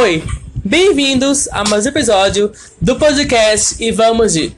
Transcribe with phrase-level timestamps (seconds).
[0.00, 0.24] Oi,
[0.64, 2.50] bem-vindos a mais um episódio
[2.80, 4.56] do podcast E Vamos de.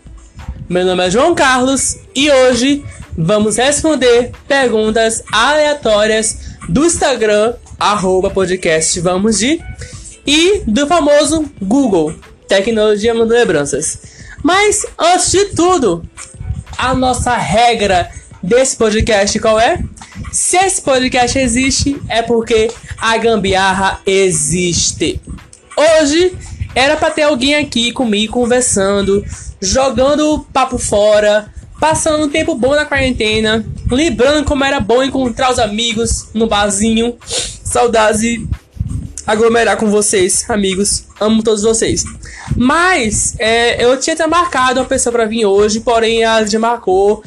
[0.69, 2.85] Meu nome é João Carlos e hoje
[3.19, 9.61] vamos responder perguntas aleatórias do Instagram, arroba podcast Vamos de,
[10.25, 12.15] e do famoso Google,
[12.47, 13.99] Tecnologia Mandando Lembranças.
[14.45, 16.09] Mas, antes de tudo,
[16.79, 18.09] a nossa regra
[18.41, 19.83] desse podcast qual é?
[20.33, 25.21] Se esse podcast existe, é porque a gambiarra existe.
[25.77, 26.35] Hoje
[26.75, 29.23] era para ter alguém aqui comigo conversando,
[29.61, 35.59] jogando papo fora, passando um tempo bom na quarentena, lembrando como era bom encontrar os
[35.59, 37.15] amigos no barzinho.
[37.63, 38.49] Saudades e
[39.27, 41.05] aglomerar com vocês, amigos.
[41.21, 42.05] Amo todos vocês.
[42.57, 47.23] Mas é, eu tinha até marcado uma pessoa para vir hoje, porém ela já marcou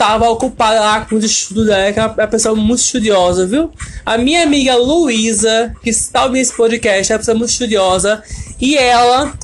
[0.00, 3.70] tava ocupada lá com os estudos dela, que é uma pessoa muito estudiosa, viu?
[4.06, 8.22] A minha amiga Luísa, que está ouvindo esse podcast, é uma pessoa muito estudiosa,
[8.58, 9.34] e ela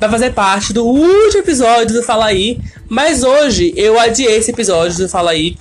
[0.00, 4.98] vai fazer parte do último episódio do Fala Aí, mas hoje eu adiei esse episódio
[4.98, 5.56] do Fala Aí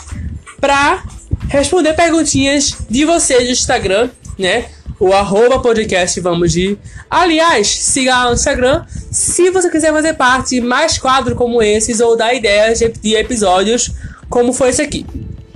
[0.59, 1.03] pra
[1.47, 4.65] responder perguntinhas de vocês do Instagram, né?
[4.99, 6.77] O arroba podcast vamos de.
[7.09, 11.99] Aliás, siga lá no Instagram se você quiser fazer parte de mais quadros como esses
[11.99, 13.91] ou dar ideias de episódios
[14.31, 15.05] como foi esse aqui.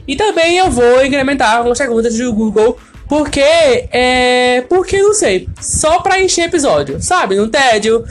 [0.08, 4.64] E também eu vou incrementar algumas perguntas do Google, porque é.
[4.70, 5.50] Porque não sei.
[5.60, 7.36] Só para encher episódio, sabe?
[7.36, 8.04] No tédio,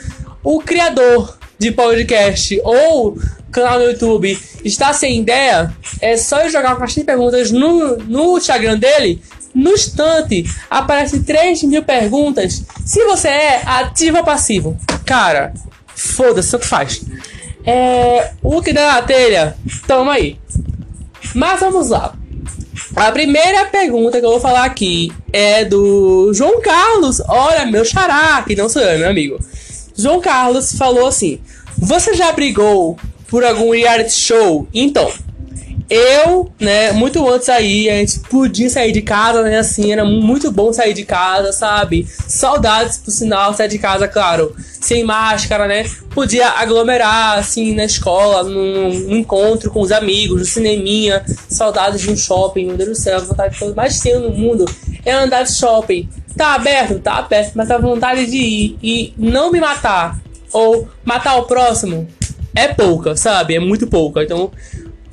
[0.43, 3.17] o criador de podcast ou
[3.51, 7.95] canal no YouTube está sem ideia, é só eu jogar uma caixinha de perguntas no,
[7.97, 9.21] no Instagram dele.
[9.53, 12.61] No instante, aparece 3 mil perguntas.
[12.85, 15.53] Se você é ativo ou passivo, cara,
[15.95, 17.01] foda-se, tanto faz.
[17.65, 19.55] É, o que dá na telha,
[19.87, 20.37] toma aí.
[21.33, 22.13] Mas vamos lá.
[22.95, 27.21] A primeira pergunta que eu vou falar aqui é do João Carlos.
[27.27, 29.39] Olha, meu xará, que não sou eu, meu amigo.
[29.97, 31.39] João Carlos falou assim:
[31.77, 32.97] Você já brigou
[33.27, 34.67] por algum reality show?
[34.73, 35.11] Então,
[35.89, 40.51] eu, né, muito antes aí, a gente podia sair de casa, né, assim, era muito
[40.51, 42.07] bom sair de casa, sabe?
[42.27, 45.85] Saudades, por sinal, sair de casa, claro, sem máscara, né?
[46.13, 52.11] Podia aglomerar, assim, na escola, num, num encontro com os amigos, no cineminha, saudades de
[52.11, 54.65] um shopping, meu Deus do céu, a vontade de coisa mais tenho no mundo
[55.05, 56.09] é andar de shopping.
[56.35, 56.99] Tá aberto?
[56.99, 60.19] Tá aberto, mas a vontade de ir e não me matar,
[60.51, 62.07] ou matar o próximo,
[62.55, 63.55] é pouca, sabe?
[63.55, 64.51] É muito pouca, então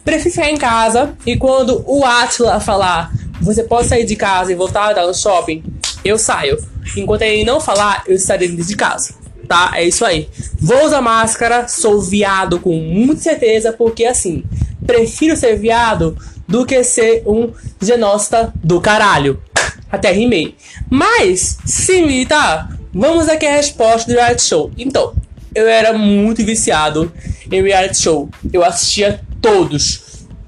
[0.05, 4.55] prefiro ficar em casa e quando o Atila falar você pode sair de casa e
[4.55, 5.65] voltar no shopping,
[6.05, 6.57] eu saio.
[6.97, 9.15] Enquanto ele não falar, eu estarei dentro de casa.
[9.49, 9.73] Tá?
[9.75, 10.29] É isso aí.
[10.61, 14.45] Vou usar máscara, sou viado com muita certeza, porque assim,
[14.87, 19.43] prefiro ser viado do que ser um genocida do caralho.
[19.91, 20.55] Até rimei.
[20.89, 22.69] Mas, sim, tá?
[22.95, 24.71] Vamos aqui a resposta do reality show.
[24.79, 25.15] Então,
[25.55, 27.13] eu era muito viciado
[27.51, 28.29] em reality show.
[28.53, 30.01] Eu assistia todos.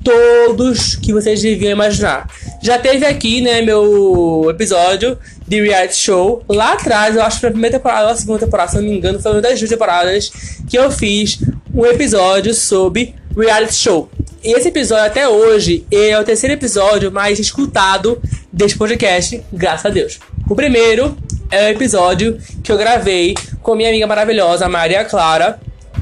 [0.02, 2.30] Todos que vocês deviam imaginar.
[2.62, 6.42] Já teve aqui, né, meu episódio de reality show.
[6.48, 8.84] Lá atrás, eu acho que foi a primeira temporada ou a segunda temporada, se não
[8.84, 10.30] me engano, foi uma das duas temporadas
[10.68, 11.38] que eu fiz
[11.74, 14.08] um episódio sobre reality show.
[14.42, 18.20] E esse episódio até hoje é o terceiro episódio mais escutado
[18.52, 20.18] deste podcast, graças a Deus.
[20.48, 21.16] O primeiro
[21.50, 25.58] é o episódio que eu gravei com minha amiga maravilhosa, Maria Clara.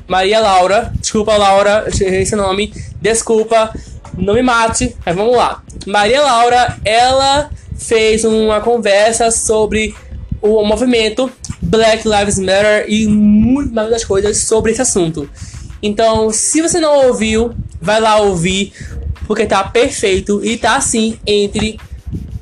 [0.06, 3.72] Maria Laura, desculpa Laura, esse nome, desculpa,
[4.16, 5.62] não me mate, mas vamos lá.
[5.86, 9.94] Maria Laura, ela fez uma conversa sobre
[10.40, 11.30] o movimento
[11.60, 15.28] Black Lives Matter e muitas coisas sobre esse assunto.
[15.82, 18.72] Então, se você não ouviu, vai lá ouvir,
[19.26, 21.78] porque tá perfeito e tá assim entre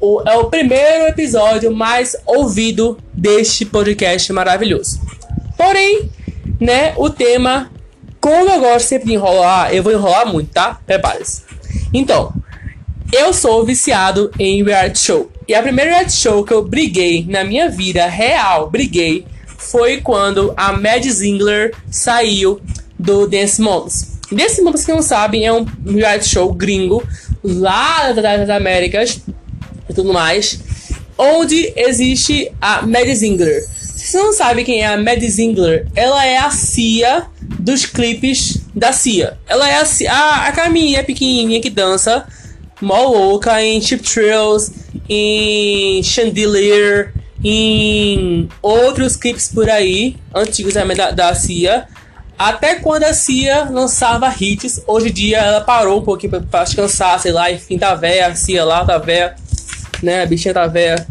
[0.00, 5.00] o, é o primeiro episódio mais ouvido deste podcast maravilhoso.
[5.56, 6.10] Porém,
[6.60, 7.71] né, o tema,
[8.21, 10.78] como eu gosto sempre de enrolar, eu vou enrolar muito, tá?
[10.87, 11.43] Prepare-se.
[11.93, 12.32] Então,
[13.12, 15.31] eu sou viciado em reality show.
[15.48, 19.27] E a primeira reality show que eu briguei na minha vida real, briguei,
[19.59, 22.60] foi quando a Mad Zingler saiu
[22.98, 24.18] do Dance Moms.
[24.30, 27.03] Dance Moms, que não sabem, é um reality show gringo
[27.42, 29.21] lá das Américas
[29.89, 30.60] e tudo mais,
[31.18, 33.66] onde existe a Mad Zingler.
[34.01, 37.27] Se você não sabe quem é a Mad Zingler, ela é a Cia
[37.59, 39.37] dos clipes da Cia.
[39.47, 42.27] Ela é a, a, a caminha pequenininha que dança,
[42.81, 44.73] mó louca em Chip Trails,
[45.07, 47.13] em Chandelier,
[47.45, 51.87] em outros clipes por aí, antigos da, da Cia.
[52.39, 56.65] Até quando a Cia lançava hits, hoje em dia ela parou um pouquinho pra, pra
[56.65, 59.37] descansar, sei lá, enfim, tá velha, a Cia lá, tá velha
[60.03, 60.23] né?
[60.23, 61.07] A bichinha tá velha.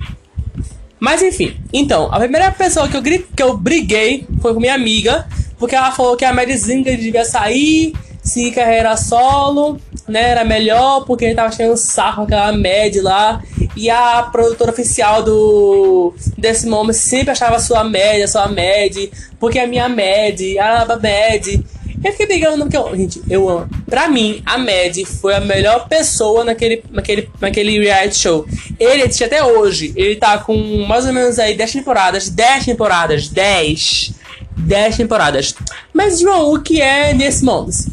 [0.99, 5.25] Mas enfim, então, a primeira pessoa que eu, que eu briguei foi com minha amiga,
[5.57, 11.25] porque ela falou que a Medizinga devia sair, se carreira solo, né, era melhor, porque
[11.25, 13.41] ele tava cheio sarro aquela Med lá,
[13.75, 19.67] e a produtora oficial do desse momento sempre achava sua média, sua Med, porque a
[19.67, 21.63] minha Med, a Med,
[22.03, 23.69] eu fiquei brigando porque, gente, eu amo.
[23.85, 28.45] Pra mim, a Mad foi a melhor pessoa naquele, naquele, naquele reality show.
[28.79, 29.93] Ele existe até hoje.
[29.95, 32.29] Ele tá com mais ou menos aí 10 temporadas.
[32.29, 33.27] 10 temporadas.
[33.27, 34.13] 10.
[34.57, 35.55] 10 temporadas.
[35.93, 37.89] Mas, João, o que é nesse Moms?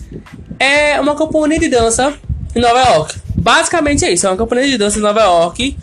[0.58, 2.14] É uma companhia de dança
[2.54, 3.18] em Nova York.
[3.34, 4.26] Basicamente é isso.
[4.26, 5.76] É uma companhia de dança em Nova York.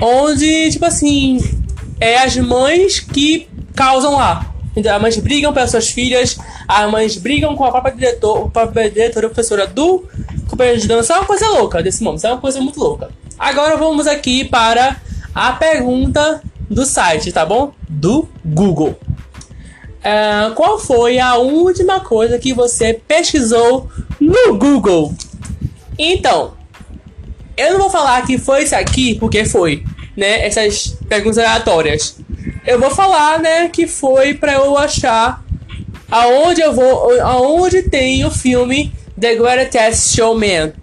[0.00, 1.38] Onde, tipo assim,
[2.00, 4.54] é as mães que causam lá.
[4.78, 6.38] Então, as mães brigam pelas suas filhas,
[6.68, 10.04] as mães brigam com a própria diretor, a própria diretora e professora do
[10.48, 11.14] companheiro de dança.
[11.14, 13.10] É uma coisa louca desse momento, é uma coisa muito louca.
[13.36, 14.96] Agora vamos aqui para
[15.34, 16.40] a pergunta
[16.70, 17.72] do site, tá bom?
[17.88, 18.96] Do Google.
[19.98, 23.88] Uh, qual foi a última coisa que você pesquisou
[24.20, 25.12] no Google?
[25.98, 26.52] Então,
[27.56, 29.82] eu não vou falar que foi isso aqui, porque foi,
[30.16, 30.46] né?
[30.46, 32.16] Essas perguntas aleatórias
[32.68, 35.42] eu vou falar, né, que foi para eu achar
[36.10, 40.74] aonde eu vou, aonde tem o filme The Greatest Showman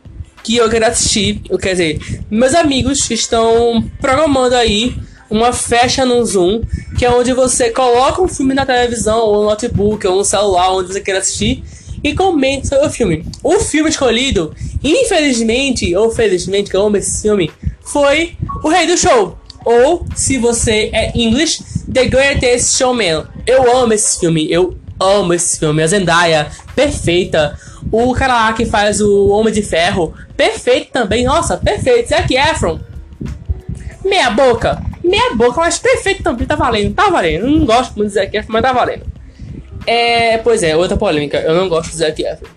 [0.43, 1.99] que eu quero assistir, quer dizer,
[2.29, 4.95] meus amigos estão programando aí
[5.29, 6.61] uma festa no Zoom,
[6.97, 10.71] que é onde você coloca um filme na televisão, ou no notebook, ou no celular,
[10.71, 11.63] onde você quer assistir,
[12.03, 13.25] e comente sobre o filme.
[13.43, 14.53] O filme escolhido,
[14.83, 17.51] infelizmente, ou felizmente, que eu amo esse filme,
[17.83, 19.35] foi O Rei do Show.
[19.65, 23.25] Ou, se você é English, The Greatest Showman.
[23.45, 25.83] Eu amo esse filme, eu amo esse filme.
[25.83, 27.57] A Zendaya, perfeita.
[27.91, 31.23] O cara lá que faz o Homem de Ferro, perfeito também.
[31.23, 32.09] Nossa, perfeito.
[32.09, 32.79] Zac Efron,
[34.03, 34.81] meia boca.
[35.03, 36.47] Meia boca, mas perfeito também.
[36.47, 37.47] Tá valendo, tá valendo.
[37.47, 39.05] não gosto muito do Zac Efron, mas tá valendo.
[39.85, 41.38] É, pois é, outra polêmica.
[41.38, 42.47] Eu não gosto do Zac Efron.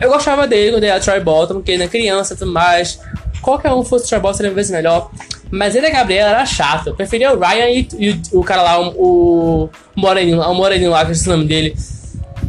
[0.00, 3.00] Eu gostava dele quando era Troy Bolton, porque ele é criança e tudo mais.
[3.40, 5.10] Qualquer um fosse Troy Bolton seria vezes melhor.
[5.52, 6.86] Mas ele e a Gabriela era chato.
[6.86, 11.04] Eu preferia o Ryan e, e o, cara lá, o, o Moreninho, o Moreninho lá,
[11.04, 11.76] que é o nome dele.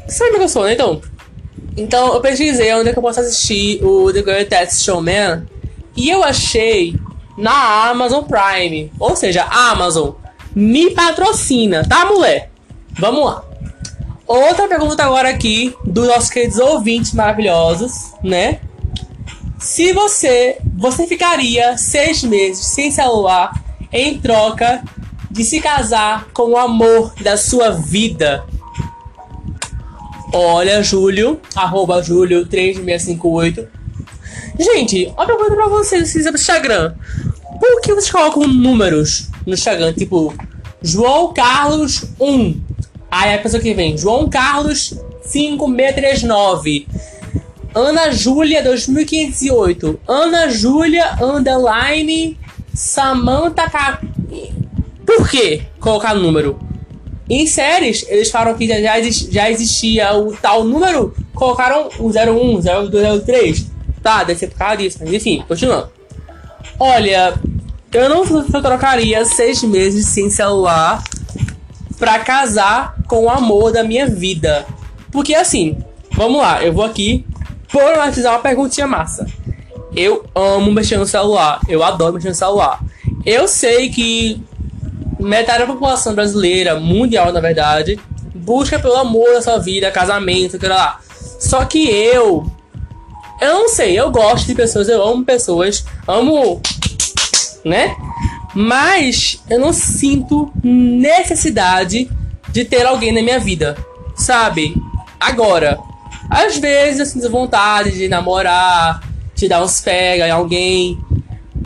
[0.08, 0.74] Sabe o que eu sou, né?
[0.74, 1.02] Então,
[1.76, 5.44] então eu pesquisei onde é que eu posso assistir o The Greatest Showman.
[5.98, 6.96] E eu achei
[7.38, 8.90] na Amazon Prime.
[8.98, 10.12] Ou seja, a Amazon
[10.56, 12.52] me patrocina, tá, mulher?
[12.98, 13.44] Vamos lá.
[14.26, 18.62] Outra pergunta agora aqui dos nossos queridos ouvintes maravilhosos, né?
[19.64, 23.64] Se você, você ficaria seis meses sem celular
[23.94, 24.84] em troca
[25.32, 28.44] de se casar com o amor da sua vida.
[30.34, 33.66] Olha, Júlio, arroba Júlio 3658.
[34.60, 36.96] Gente, uma pergunta pra vocês no Instagram.
[37.58, 39.94] Por que vocês colocam números no Instagram?
[39.94, 40.36] Tipo,
[40.82, 42.62] João Carlos 1.
[43.10, 44.94] Aí a pessoa que vem, João Carlos
[45.24, 46.86] 5639.
[47.76, 50.00] Ana Júlia 2508.
[50.08, 52.38] Ana Júlia underline
[52.74, 54.00] Samantha.
[55.06, 56.60] Por que colocar número?
[57.30, 58.76] Em séries, eles falam que já,
[59.32, 63.68] já existia o tal número, colocaram o 01, 02, 03.
[64.02, 65.90] Tá, deve ser por causa disso, mas enfim, continuando.
[66.80, 67.34] Olha,
[67.94, 71.02] eu não eu trocaria seis meses sem celular
[71.98, 74.66] pra casar com o amor da minha vida.
[75.12, 75.78] Porque assim,
[76.12, 77.26] vamos lá, eu vou aqui
[77.74, 79.26] problematizar uma perguntinha massa.
[79.96, 81.60] Eu amo mexer no celular.
[81.68, 82.80] Eu adoro mexer no celular.
[83.26, 84.40] Eu sei que
[85.20, 88.00] metade da população brasileira, mundial na verdade,
[88.36, 91.00] busca pelo amor da sua vida, casamento, sei lá.
[91.40, 92.46] Só que eu.
[93.42, 96.62] Eu não sei, eu gosto de pessoas, eu amo pessoas, amo.
[97.66, 97.96] né?
[98.54, 102.10] Mas eu não sinto necessidade
[102.50, 103.76] de ter alguém na minha vida,
[104.16, 104.76] sabe?
[105.20, 105.80] Agora,
[106.30, 109.02] às vezes eu sinto vontade de namorar,
[109.36, 110.98] de dar uns pega em alguém.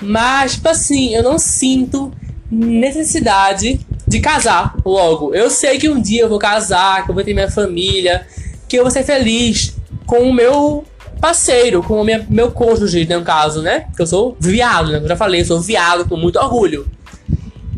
[0.02, 2.12] Mas, tipo assim, eu não sinto
[2.50, 5.34] necessidade de casar logo.
[5.34, 8.26] Eu sei que um dia eu vou casar, que eu vou ter minha família,
[8.68, 10.86] que eu vou ser feliz com o meu
[11.20, 13.82] parceiro, com o meu, meu cônjuge, no caso, né?
[13.82, 15.00] Porque eu sou viado, né?
[15.00, 16.88] Eu já falei, eu sou viado com muito orgulho.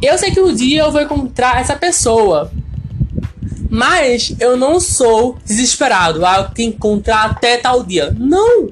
[0.02, 2.52] Eu sei que um dia eu vou encontrar essa pessoa.
[3.70, 6.26] Mas eu não sou desesperado.
[6.26, 8.16] Ah, eu tenho que encontrar até tal dia.
[8.18, 8.70] Não!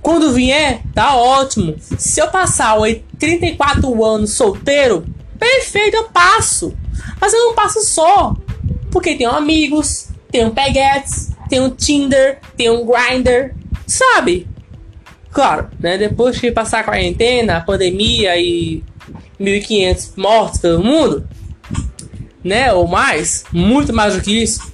[0.00, 1.76] Quando vier, tá ótimo.
[1.98, 2.76] Se eu passar
[3.18, 5.04] 34 anos solteiro,
[5.38, 6.74] perfeito, eu passo.
[7.20, 8.34] Mas eu não passo só.
[8.90, 13.54] Porque tenho amigos, tenho peguetes, tenho Tinder, tenho Grindr,
[13.86, 14.46] sabe?
[15.30, 15.98] Claro, né?
[15.98, 18.82] Depois que passar a quarentena, a pandemia e
[19.38, 21.28] 1.500 mortos pelo mundo,
[22.44, 24.72] né, ou mais, muito mais do que isso,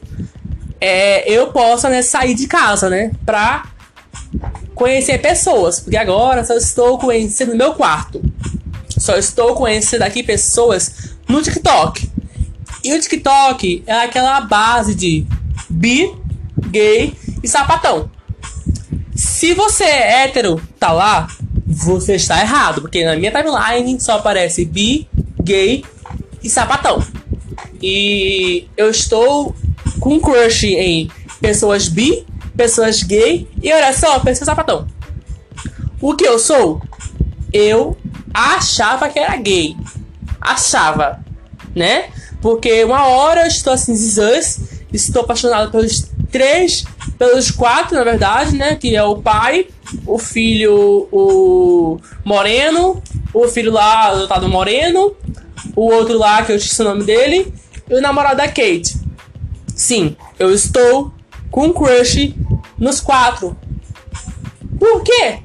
[0.80, 3.66] é, eu possa né, sair de casa, né, pra
[4.75, 8.23] conhecer pessoas, porque agora só estou conhecendo no meu quarto.
[8.99, 12.09] Só estou conhecendo aqui pessoas no TikTok.
[12.83, 15.26] E o TikTok é aquela base de
[15.68, 16.12] bi,
[16.68, 18.11] gay e sapatão.
[19.14, 21.28] Se você é hétero, tá lá,
[21.66, 25.09] você está errado, porque na minha timeline só aparece bi,
[25.42, 25.85] gay
[26.42, 27.02] e sapatão.
[27.86, 29.54] E eu estou
[30.00, 32.24] com crush em pessoas bi,
[32.56, 34.88] pessoas gay e olha só, pessoas sapatão.
[36.00, 36.80] O que eu sou?
[37.52, 37.94] Eu
[38.32, 39.76] achava que era gay.
[40.40, 41.22] Achava,
[41.76, 42.06] né?
[42.40, 43.92] Porque uma hora eu estou assim,
[44.90, 46.86] estou apaixonado pelos três,
[47.18, 48.76] pelos quatro, na verdade, né?
[48.76, 49.66] Que é o pai,
[50.06, 53.02] o filho, o Moreno,
[53.34, 55.14] o filho lá do Moreno,
[55.76, 57.52] o outro lá que eu esqueci o nome dele,
[57.88, 58.96] e o namorado da Kate.
[59.74, 61.12] Sim, eu estou
[61.50, 62.34] com crush
[62.78, 63.56] nos quatro.
[64.78, 65.38] Por quê?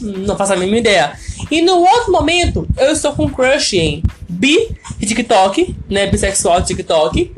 [0.00, 1.18] Não faço a mínima ideia.
[1.50, 6.06] E no outro momento, eu estou com crush em bi TikTok, né?
[6.06, 7.34] Bissexual TikTok.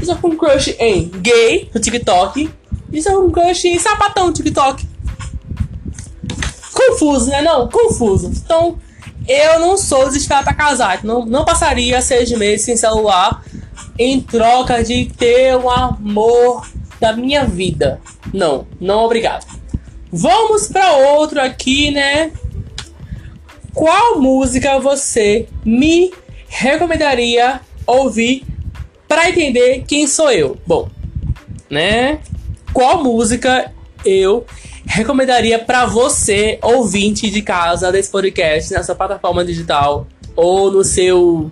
[0.00, 2.50] Estou com crush em gay do TikTok.
[2.90, 4.86] E estou com crush em sapatão TikTok.
[6.72, 7.42] Confuso, né?
[7.42, 8.28] Não, confuso.
[8.28, 8.78] Então,
[9.28, 11.04] eu não sou desesperado pra casar.
[11.04, 13.44] Não, não passaria seis meses sem celular
[13.98, 16.66] em troca de ter o amor
[16.98, 18.00] da minha vida.
[18.32, 19.46] Não, não obrigado.
[20.10, 22.32] Vamos para outro aqui, né?
[23.74, 26.12] Qual música você me
[26.48, 28.44] recomendaria ouvir
[29.06, 30.56] para entender quem sou eu?
[30.66, 30.88] Bom,
[31.68, 32.20] né?
[32.72, 33.72] Qual música
[34.04, 34.46] eu
[34.88, 41.50] recomendaria para você, ouvinte de casa desse podcast, nessa plataforma digital ou no seu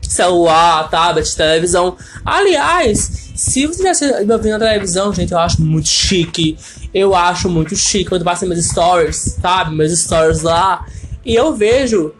[0.00, 1.96] celular, tablet, televisão.
[2.24, 6.56] Aliás, se você já me ouvindo na televisão, gente, eu acho muito chique.
[6.94, 9.74] Eu acho muito chique quando passa meus stories, sabe?
[9.74, 10.86] Meus stories lá.
[11.24, 12.14] E eu vejo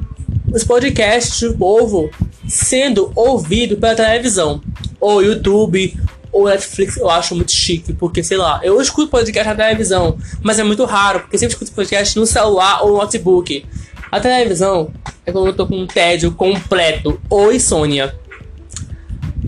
[0.53, 2.11] os podcasts do povo
[2.49, 4.61] sendo ouvido pela televisão,
[5.01, 5.97] ou YouTube,
[6.37, 10.59] ou Netflix, eu acho muito chique, porque sei lá, eu escuto podcast na televisão, mas
[10.59, 13.65] é muito raro, porque sempre escuto podcast no celular ou no notebook.
[14.13, 14.93] A televisão
[15.25, 18.15] é quando eu tô com um tédio completo ou insônia.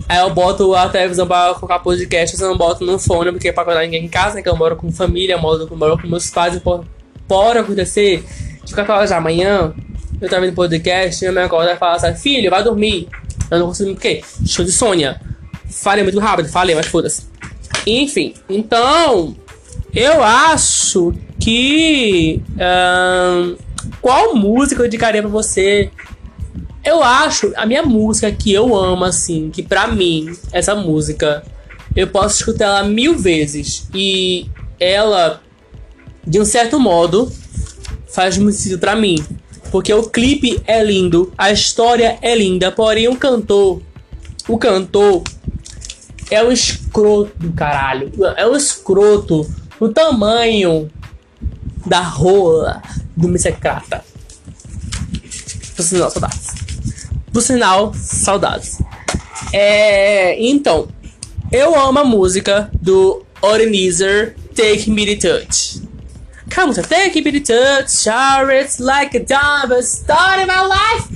[0.07, 3.51] Aí eu boto a televisão pra colocar podcast, eu não boto no fone, porque é
[3.51, 4.41] pra acordar ninguém em casa, né?
[4.41, 8.25] Que eu moro com família, moro, moro com meus pais, e pode acontecer
[8.63, 9.73] de 4 horas da manhã,
[10.19, 13.07] eu tava vendo podcast, minha mãe acorda e fala assim, filho, vai dormir.
[13.51, 14.23] Eu não consigo, por quê?
[14.45, 15.21] Show de Sônia.
[15.69, 17.23] Falei muito rápido, falei, mas foda-se.
[17.85, 19.35] Enfim, então,
[19.93, 22.41] eu acho que.
[24.01, 25.91] qual música eu indicaria pra você?
[26.83, 31.43] Eu acho a minha música que eu amo, assim, que pra mim, essa música,
[31.95, 33.87] eu posso escutar ela mil vezes.
[33.93, 34.47] E
[34.79, 35.41] ela,
[36.25, 37.31] de um certo modo,
[38.07, 39.23] faz muito sentido pra mim.
[39.71, 43.81] Porque o clipe é lindo, a história é linda, porém o cantor,
[44.47, 45.23] o cantor
[46.29, 48.11] é um escroto do caralho.
[48.37, 50.91] É um escroto o tamanho
[51.85, 52.81] da rola
[53.15, 54.03] do Missecrata.
[55.75, 56.47] Por sinal, saudades.
[57.31, 58.79] Por sinal, saudades.
[59.53, 60.89] É, então,
[61.51, 65.81] eu amo a música do Organizer Take Me to Touch.
[66.53, 68.07] Come to take me to touch,
[68.51, 71.07] it's like a diamond, start in my life.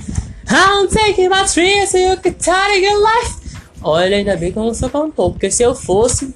[0.48, 3.43] I'm taking my dreams so you can turn your life.
[3.84, 6.34] Olha, ainda bem que eu não sou cantor, porque se eu fosse,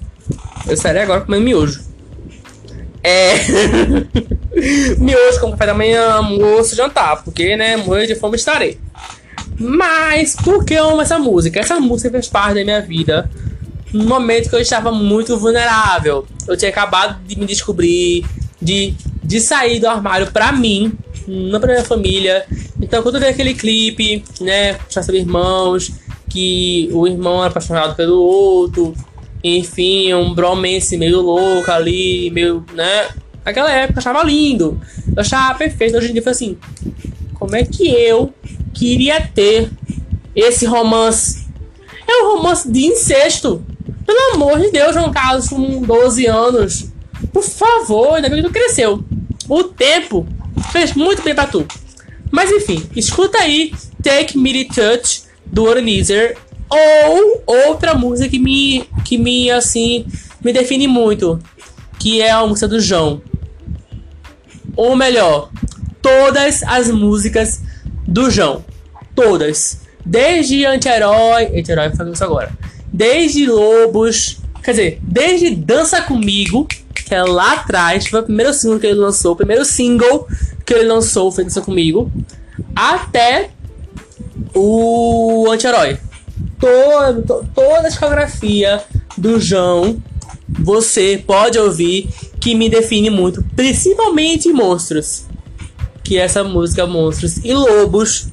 [0.67, 1.83] eu estaria agora comendo miojo.
[3.03, 3.37] É.
[5.01, 8.79] miojo com café da manhã, almoço, jantar, porque, né, morrer de fome estarei.
[9.59, 11.59] Mas, por que eu amo essa música?
[11.59, 13.31] Essa música fez parte da minha vida
[13.95, 16.27] no momento que eu estava muito vulnerável.
[16.47, 18.27] Eu tinha acabado de me descobrir,
[18.61, 20.93] de, de sair do armário pra mim,
[21.27, 22.45] não pra minha família.
[22.81, 25.93] Então, quando eu vi aquele clipe, né, com os irmãos,
[26.29, 28.95] que o irmão era apaixonado pelo outro,
[29.43, 33.09] enfim, um bromance meio louco ali, meio, né?
[33.45, 35.97] Naquela época eu achava lindo, eu achava perfeito.
[35.97, 36.59] Hoje em dia assim:
[37.35, 38.33] como é que eu
[38.75, 39.71] queria ter
[40.35, 41.47] esse romance?
[42.07, 43.65] É um romance de incesto.
[44.05, 46.87] Pelo amor de Deus, João Carlos, com 12 anos.
[47.33, 49.05] Por favor, ainda bem que tu cresceu.
[49.49, 50.27] O tempo
[50.73, 51.67] fez muito bem pra tu.
[52.31, 56.37] Mas enfim, escuta aí Take Me to Touch do Organizer
[56.71, 60.07] ou outra música que me que me assim
[60.45, 61.39] me define muito,
[61.99, 63.21] que é a música do João.
[64.77, 65.51] Ou melhor,
[66.01, 67.63] todas as músicas
[68.07, 68.65] do João,
[69.15, 71.59] todas, Desde anti-herói.
[71.61, 72.51] Anti-herói fazendo isso agora.
[72.91, 74.39] Desde Lobos.
[74.63, 78.99] Quer dizer, desde Dança Comigo, que é lá atrás, foi o primeiro single que ele
[78.99, 80.27] lançou, o primeiro single
[80.65, 82.11] que ele lançou foi Dança Comigo,
[82.75, 83.51] até
[84.55, 85.99] o anti-herói.
[86.59, 87.45] Toda,
[87.79, 88.83] a discografia
[89.17, 90.03] do João
[90.49, 92.09] você pode ouvir
[92.41, 95.27] que me define muito, principalmente Monstros.
[96.03, 98.29] Que essa música Monstros e Lobos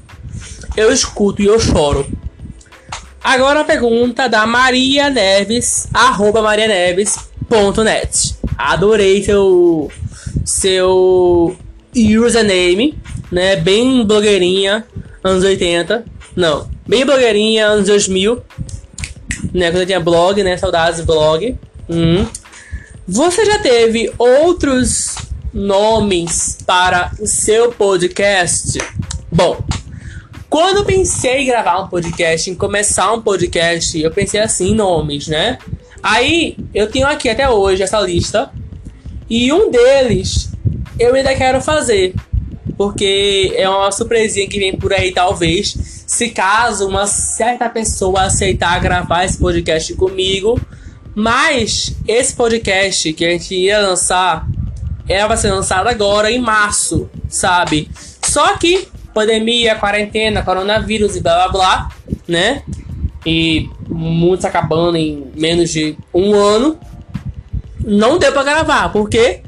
[0.78, 2.06] eu escuto e eu choro.
[3.24, 8.36] Agora a pergunta da Maria Neves, arroba marianeves.net.
[8.58, 9.92] Adorei seu,
[10.44, 11.58] seu
[11.96, 12.98] username,
[13.36, 13.58] né?
[13.58, 14.88] Bem blogueirinha,
[15.22, 16.06] anos 80.
[16.38, 18.42] Não, bem blogueirinha, anos 2000.
[19.54, 19.72] Né?
[19.72, 20.56] Quando eu tinha blog, né?
[20.56, 21.60] Saudades blog.
[21.90, 22.26] Hum.
[23.06, 25.18] Você já teve outros
[25.54, 28.78] nomes para o seu podcast?
[29.30, 29.62] Bom,
[30.50, 35.28] quando eu pensei em gravar um podcast, em começar um podcast, eu pensei assim, nomes,
[35.28, 35.58] né?
[36.02, 38.50] Aí eu tenho aqui até hoje essa lista.
[39.30, 40.52] E um deles
[40.98, 42.16] eu ainda quero fazer.
[42.78, 46.04] Porque é uma surpresinha que vem por aí, talvez.
[46.06, 50.60] Se caso uma certa pessoa aceitar gravar esse podcast comigo,
[51.16, 54.46] mas esse podcast que a gente ia lançar,
[55.08, 57.90] ela vai ser lançado agora em março, sabe?
[58.22, 61.90] Só que pandemia, quarentena, coronavírus e blá blá blá,
[62.28, 62.64] né?
[63.26, 66.78] E muitos acabando em menos de um ano.
[67.80, 69.42] Não deu pra gravar, porque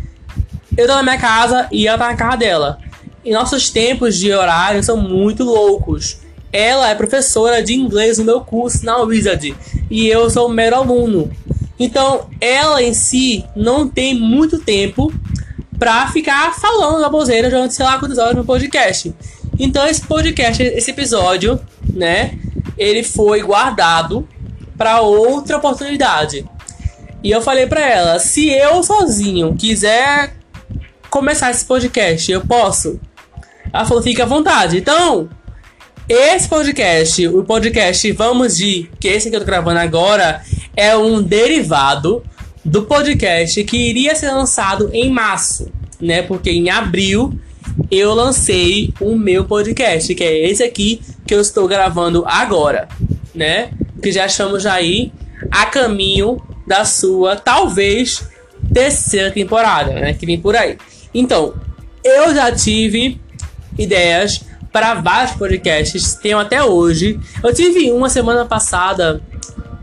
[0.78, 2.80] eu tô na minha casa e ela tá na casa dela.
[3.28, 6.20] E nossos tempos de horário são muito loucos.
[6.50, 9.54] Ela é professora de inglês no meu curso na Wizard
[9.92, 11.30] e eu sou um mero aluno.
[11.78, 15.14] Então, ela em si não tem muito tempo
[15.78, 19.14] pra ficar falando da bozeira durante sei lá quantas horas no podcast.
[19.60, 21.60] Então, esse podcast, esse episódio,
[21.94, 22.40] né,
[22.78, 24.26] ele foi guardado
[24.78, 26.46] para outra oportunidade.
[27.22, 30.34] E eu falei para ela, se eu sozinho quiser
[31.10, 32.98] começar esse podcast, eu posso.
[33.72, 34.78] Ela falou, fica à vontade.
[34.78, 35.30] Então,
[36.08, 40.42] esse podcast, o podcast Vamos de, que esse que eu tô gravando agora,
[40.76, 42.24] é um derivado
[42.64, 46.22] do podcast que iria ser lançado em março, né?
[46.22, 47.38] Porque em abril
[47.92, 52.88] eu lancei o meu podcast, que é esse aqui que eu estou gravando agora,
[53.34, 53.72] né?
[54.02, 55.12] Que já estamos aí
[55.52, 58.28] a caminho da sua, talvez,
[58.74, 60.14] terceira temporada, né?
[60.14, 60.78] Que vem por aí.
[61.14, 61.54] Então,
[62.04, 63.20] eu já tive
[63.78, 67.20] ideias para vários podcasts, tenho até hoje.
[67.44, 69.22] Eu tive uma semana passada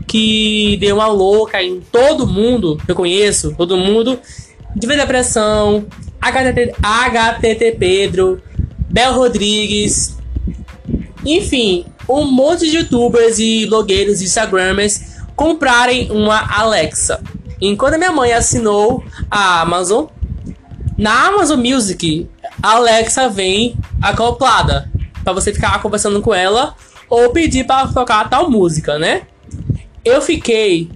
[0.07, 4.19] que deu uma louca em todo mundo, eu conheço, todo mundo,
[4.75, 5.85] de Depressão,
[6.21, 8.41] HTT, HTT Pedro,
[8.89, 10.17] Bel Rodrigues,
[11.25, 17.21] enfim, um monte de youtubers e blogueiros e instagramers comprarem uma Alexa.
[17.59, 20.05] Enquanto minha mãe assinou a Amazon,
[20.97, 22.29] na Amazon Music,
[22.65, 24.89] a Alexa vem acoplada
[25.23, 26.73] para você ficar conversando com ela
[27.07, 29.27] ou pedir para tocar tal música, né?
[30.03, 30.89] Eu fiquei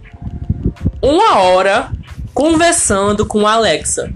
[0.99, 1.91] uma hora
[2.33, 4.11] conversando com a Alexa.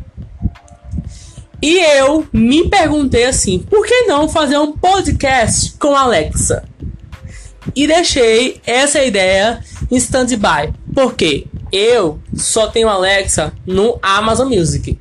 [1.62, 6.64] E eu me perguntei assim: por que não fazer um podcast com a Alexa?
[7.76, 10.74] E deixei essa ideia em stand-by.
[10.92, 14.98] Porque eu só tenho Alexa no Amazon Music.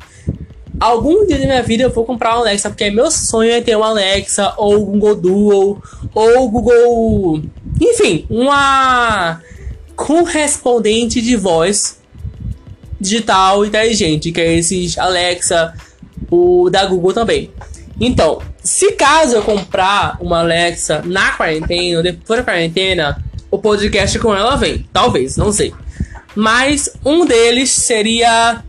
[0.83, 3.77] Algum dia da minha vida eu vou comprar uma Alexa, porque meu sonho é ter
[3.77, 7.41] uma Alexa, ou Google Duo, ou Google.
[7.81, 9.41] Enfim, uma
[9.95, 12.01] correspondente de voz
[13.01, 15.73] digital inteligente, que é esses Alexa,
[16.29, 17.53] o da Google também.
[18.01, 24.35] Então, se caso eu comprar uma Alexa na quarentena, depois da quarentena, o podcast com
[24.35, 24.85] ela vem.
[24.93, 25.73] Talvez, não sei.
[26.35, 28.65] Mas um deles seria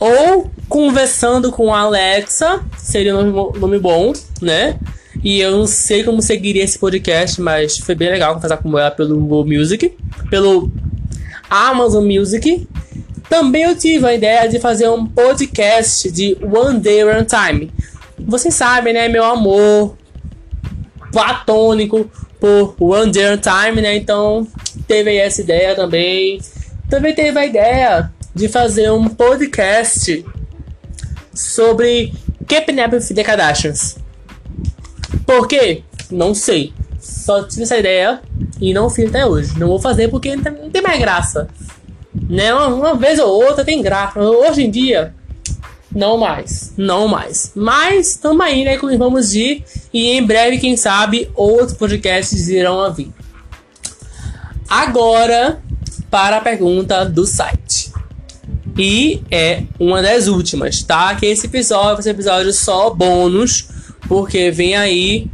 [0.00, 4.78] ou conversando com a Alexa, seria um nome bom, né?
[5.22, 8.90] E eu não sei como seguiria esse podcast, mas foi bem legal conversar com ela
[8.90, 9.94] pelo Google Music,
[10.30, 10.72] pelo
[11.50, 12.66] Amazon Music.
[13.28, 17.70] Também eu tive a ideia de fazer um podcast de One Day One Time.
[18.18, 19.96] Vocês sabem, né, meu amor
[21.12, 22.10] platônico
[22.40, 23.96] por One Day One Time, né?
[23.96, 24.46] Então
[24.88, 26.40] teve essa ideia também.
[26.88, 30.24] Também teve a ideia de fazer um podcast
[31.34, 32.12] sobre
[32.50, 33.96] with the Kardashians.
[35.26, 35.82] Por quê?
[36.10, 36.72] Não sei.
[36.98, 38.20] Só tive essa ideia
[38.60, 39.58] e não fiz até hoje.
[39.58, 41.48] Não vou fazer porque não tem mais graça.
[42.28, 42.52] Né?
[42.52, 44.20] Uma, uma vez ou outra tem graça.
[44.20, 45.14] Hoje em dia,
[45.92, 47.52] Não mais, não mais.
[47.54, 48.76] Mas tamo aí, né?
[48.76, 53.12] Com Vamos de e em breve, quem sabe, outros podcasts irão a vir.
[54.68, 55.60] Agora,
[56.10, 57.89] para a pergunta do site.
[58.80, 61.14] E é uma das últimas, tá?
[61.14, 63.68] Que esse episódio vai ser episódio só bônus,
[64.08, 65.26] porque vem aí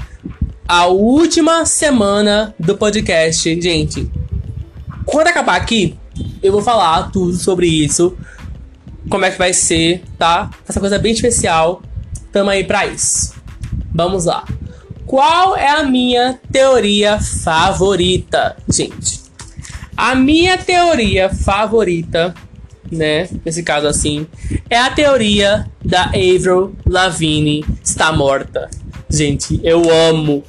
[0.67, 3.63] a última semana do podcast.
[3.63, 4.11] Gente,
[5.05, 5.97] quando acabar aqui,
[6.43, 8.17] eu vou falar tudo sobre isso
[9.09, 10.51] como é que vai ser, tá?
[10.69, 11.81] Essa coisa bem especial.
[12.33, 13.33] Tamo aí pra isso.
[13.95, 14.45] Vamos lá.
[15.07, 19.21] Qual é a minha teoria favorita, gente?
[19.97, 22.35] A minha teoria favorita,
[22.91, 23.29] né?
[23.45, 24.27] Nesse caso assim,
[24.69, 28.69] é a teoria da Avril Lavigne está morta.
[29.09, 30.45] Gente, eu amo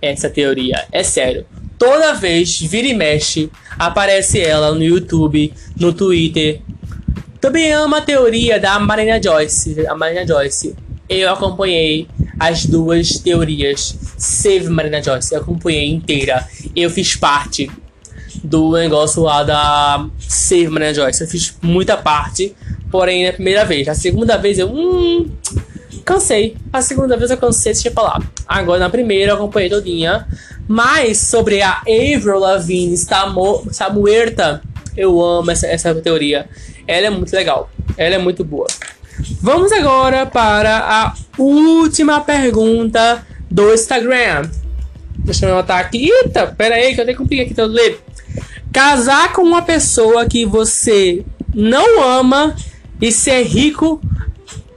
[0.00, 1.46] essa teoria, é sério.
[1.78, 6.60] Toda vez, vira e mexe, aparece ela no YouTube, no Twitter,
[7.40, 9.86] também amo a teoria da Marina Joyce.
[9.86, 10.74] A Marina Joyce.
[11.08, 13.96] Eu acompanhei as duas teorias.
[14.18, 15.34] Save Marina Joyce.
[15.34, 16.46] Eu acompanhei inteira.
[16.74, 17.70] Eu fiz parte
[18.48, 21.22] do negócio lá da Save Marina Joyce.
[21.22, 22.54] Eu fiz muita parte.
[22.90, 23.86] Porém, na primeira vez.
[23.88, 24.68] A segunda vez eu.
[24.68, 25.30] Hum,
[26.04, 26.56] cansei.
[26.72, 28.22] A segunda vez eu cansei de falar.
[28.46, 30.26] Agora, na primeira, eu acompanhei todinha.
[30.66, 33.30] Mas sobre a Avril Lavigne está,
[33.70, 34.62] está muerta.
[34.96, 36.48] Eu amo essa, essa teoria.
[36.86, 37.70] Ela é muito legal.
[37.96, 38.66] Ela é muito boa.
[39.42, 44.48] Vamos agora para a última pergunta do Instagram.
[45.18, 46.10] Deixa eu anotar aqui.
[46.10, 48.00] Eita, pera aí que eu tenho que cumprir aqui todo ler.
[48.78, 52.54] Casar com uma pessoa que você não ama
[53.02, 54.00] e ser rico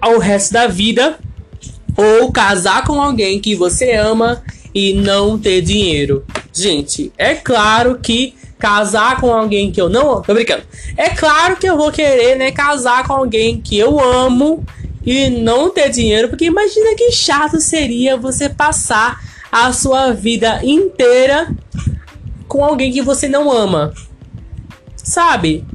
[0.02, 1.20] ao resto da vida.
[1.96, 4.42] Ou casar com alguém que você ama
[4.74, 6.26] e não ter dinheiro.
[6.52, 10.20] Gente, é claro que casar com alguém que eu não.
[10.24, 10.64] Tô brincando.
[10.98, 12.50] É claro que eu vou querer, né?
[12.52, 14.66] Casar com alguém que eu amo
[15.06, 21.56] e não ter dinheiro, porque imagina que chato seria você passar a sua vida inteira
[22.52, 23.94] com alguém que você não ama.
[24.98, 25.66] Sabe?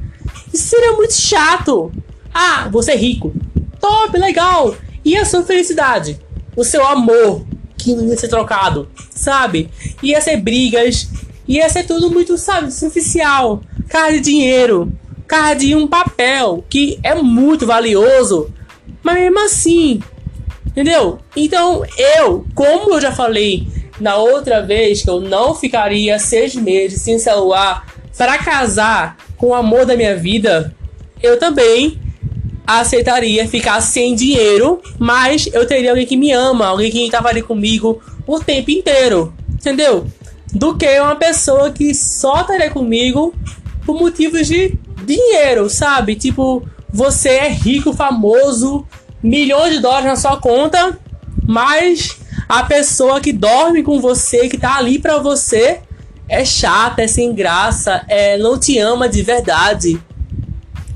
[0.53, 1.91] Isso seria muito chato.
[2.31, 3.33] Ah, você é rico.
[3.79, 4.75] Top, legal.
[5.03, 6.19] E a sua felicidade?
[6.55, 9.71] O seu amor, que não ia ser trocado, sabe?
[10.03, 11.09] Ia ser brigas,
[11.47, 13.63] Ia ser tudo muito, sabe, superficial.
[13.89, 14.91] Cara de dinheiro.
[15.25, 18.53] Cara de um papel que é muito valioso.
[19.01, 19.99] Mas mesmo assim.
[20.67, 21.17] Entendeu?
[21.35, 23.65] Então, eu, como eu já falei
[23.99, 27.85] na outra vez, que eu não ficaria seis meses sem celular
[28.17, 30.73] para casar com o amor da minha vida,
[31.21, 31.99] eu também
[32.65, 37.41] aceitaria ficar sem dinheiro, mas eu teria alguém que me ama, alguém que estava ali
[37.41, 40.07] comigo o tempo inteiro, entendeu?
[40.53, 43.33] do que uma pessoa que só estaria comigo
[43.85, 44.73] por motivos de
[45.05, 46.15] dinheiro, sabe?
[46.15, 48.85] Tipo, você é rico, famoso,
[49.21, 50.97] milhões de dólares na sua conta,
[51.45, 55.81] mas a pessoa que dorme com você, que tá ali pra você,
[56.29, 59.99] é chata, é sem graça, é não te ama de verdade.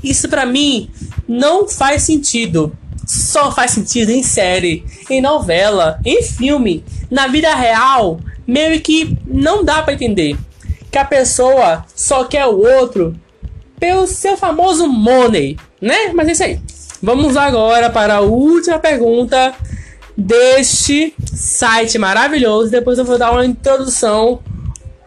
[0.03, 0.89] Isso para mim
[1.27, 2.75] não faz sentido.
[3.05, 6.83] Só faz sentido em série, em novela, em filme.
[7.09, 10.37] Na vida real, meio que não dá para entender
[10.89, 13.15] que a pessoa só quer o outro
[13.79, 16.11] pelo seu famoso money, né?
[16.13, 16.59] Mas é isso aí.
[17.01, 19.53] Vamos agora para a última pergunta
[20.17, 22.71] deste site maravilhoso.
[22.71, 24.39] Depois eu vou dar uma introdução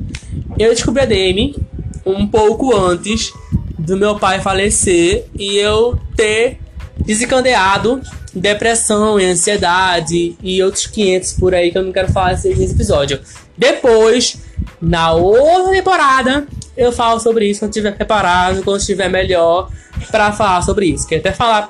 [0.58, 1.56] Eu descobri a Demi
[2.04, 3.32] um pouco antes
[3.78, 6.58] do meu pai falecer e eu ter
[6.98, 8.02] desencadeado
[8.34, 13.18] depressão e ansiedade e outros 500 por aí que eu não quero falar nesse episódio.
[13.56, 14.38] Depois,
[14.80, 19.70] na outra temporada, eu falo sobre isso quando estiver preparado, quando estiver melhor
[20.10, 21.06] para falar sobre isso.
[21.06, 21.68] Quer até falar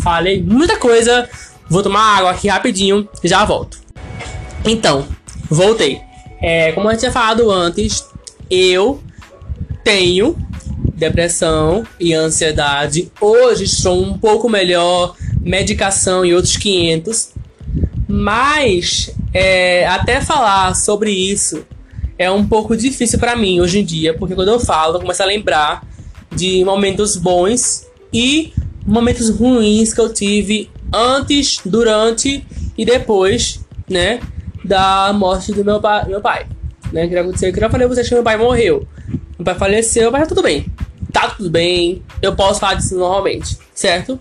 [0.00, 1.28] Falei muita coisa.
[1.68, 3.78] Vou tomar água aqui rapidinho e já volto.
[4.64, 5.06] Então,
[5.50, 6.00] voltei.
[6.40, 8.04] É, como eu tinha falado antes,
[8.48, 9.02] eu
[9.82, 10.36] tenho
[10.94, 13.10] depressão e ansiedade.
[13.20, 17.30] Hoje estou um pouco melhor, medicação e outros 500.
[18.08, 21.64] Mas é, até falar sobre isso
[22.18, 25.22] é um pouco difícil para mim hoje em dia, porque quando eu falo, eu começo
[25.22, 25.86] a lembrar
[26.34, 28.52] de momentos bons e
[28.84, 32.44] momentos ruins que eu tive antes, durante
[32.76, 34.20] e depois, né,
[34.64, 36.46] da morte do meu, pa meu pai.
[36.90, 38.88] Né, que aconteceu, que eu falei pra vocês que meu pai morreu.
[39.38, 40.66] Meu pai faleceu, mas tá tudo bem.
[41.12, 44.18] Tá tudo bem, eu posso falar disso normalmente, certo?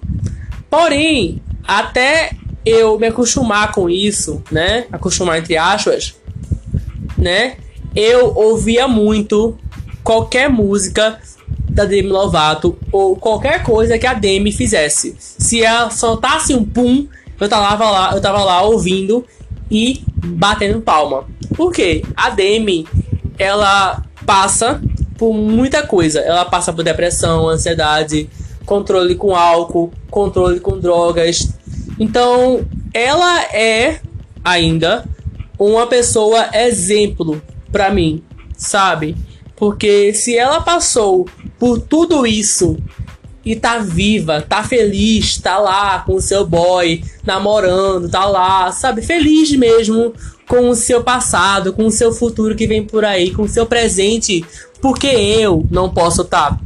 [0.69, 2.32] Porém, até
[2.67, 4.86] eu me acostumar com isso, né?
[4.91, 6.15] Acostumar entre aspas,
[7.17, 7.58] né?
[7.95, 9.58] Eu ouvia muito
[10.03, 11.19] qualquer música
[11.69, 15.15] da Demi Lovato ou qualquer coisa que a Demi fizesse.
[15.19, 17.08] Se ela soltasse um pum,
[17.39, 19.25] eu tava lá, eu tava lá ouvindo
[19.69, 21.25] e batendo palma.
[21.56, 22.03] Por quê?
[22.15, 22.88] A Demi,
[23.38, 24.82] ela passa
[25.17, 26.19] por muita coisa.
[26.19, 28.30] Ela passa por depressão, ansiedade,
[28.65, 31.49] controle com álcool, controle com drogas.
[31.99, 33.99] Então, ela é
[34.43, 35.07] ainda
[35.57, 38.23] uma pessoa exemplo para mim,
[38.55, 39.15] sabe?
[39.55, 42.77] Porque se ela passou por tudo isso
[43.43, 49.01] e tá viva, tá feliz, tá lá com o seu boy, namorando, tá lá, sabe?
[49.01, 50.13] Feliz mesmo
[50.47, 53.65] com o seu passado, com o seu futuro que vem por aí, com o seu
[53.65, 54.45] presente.
[54.81, 56.23] Porque eu não posso?
[56.23, 56.60] Tá?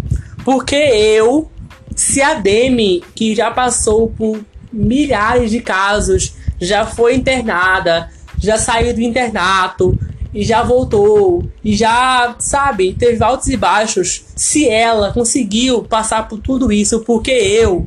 [0.43, 1.49] Porque eu,
[1.95, 4.39] se a Demi, que já passou por
[4.71, 9.97] milhares de casos, já foi internada, já saiu do internato,
[10.33, 14.23] e já voltou, e já, sabe, teve altos e baixos.
[14.35, 17.85] Se ela conseguiu passar por tudo isso, porque eu,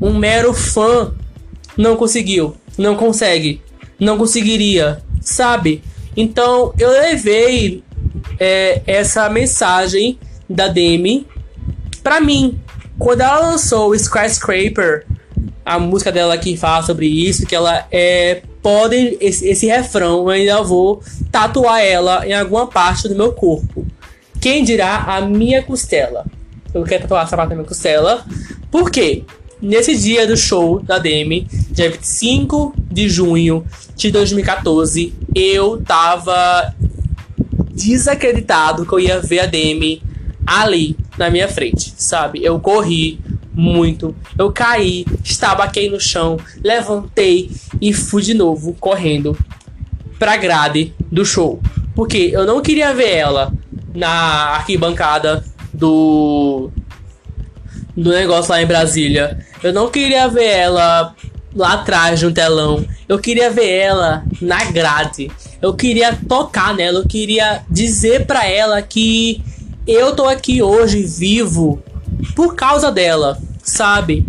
[0.00, 1.14] um mero fã,
[1.76, 3.62] não conseguiu, não consegue,
[3.98, 5.82] não conseguiria, sabe?
[6.16, 7.82] Então eu levei
[8.38, 11.26] é, essa mensagem da Demi
[12.02, 12.60] pra mim.
[12.98, 15.06] Quando ela lançou o Skyscraper,
[15.68, 20.28] a música dela que fala sobre isso, que ela é podem esse, esse refrão eu
[20.30, 23.86] ainda vou tatuar ela em alguma parte do meu corpo.
[24.40, 26.24] Quem dirá a minha costela?
[26.72, 28.24] Eu quero tatuar essa parte da minha costela.
[28.70, 29.24] Por quê?
[29.60, 36.74] Nesse dia do show da Demi, dia 25 de junho de 2014, eu tava
[37.72, 40.02] desacreditado que eu ia ver a Demi
[40.46, 42.42] ali na minha frente, sabe?
[42.42, 43.20] Eu corri
[43.58, 44.14] muito.
[44.38, 49.36] Eu caí, estabaquei no chão, levantei e fui de novo correndo
[50.16, 51.60] pra grade do show.
[51.92, 53.52] Porque eu não queria ver ela
[53.92, 54.08] na
[54.54, 55.44] arquibancada
[55.74, 56.70] do
[57.96, 59.44] do negócio lá em Brasília.
[59.60, 61.12] Eu não queria ver ela
[61.52, 62.86] lá atrás de um telão.
[63.08, 65.32] Eu queria ver ela na grade.
[65.60, 69.42] Eu queria tocar nela, eu queria dizer para ela que
[69.84, 71.82] eu tô aqui hoje vivo
[72.34, 74.26] por causa dela, sabe?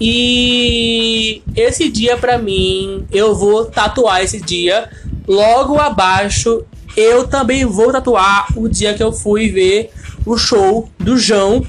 [0.00, 4.90] E esse dia para mim, eu vou tatuar esse dia.
[5.26, 6.64] Logo abaixo,
[6.96, 9.90] eu também vou tatuar o dia que eu fui ver
[10.24, 11.64] o show do João.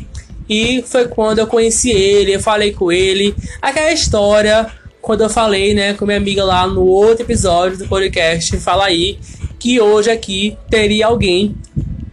[0.49, 3.35] E foi quando eu conheci ele, eu falei com ele.
[3.61, 4.67] Aquela história,
[5.01, 9.19] quando eu falei, né, com minha amiga lá no outro episódio do podcast, fala aí
[9.59, 11.55] que hoje aqui teria alguém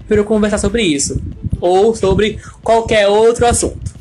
[0.09, 1.21] para eu conversar sobre isso
[1.61, 3.94] ou sobre qualquer outro assunto.